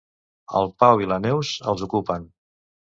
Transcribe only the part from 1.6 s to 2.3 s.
els ocupen.